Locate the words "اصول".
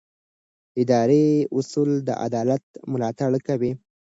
1.57-1.89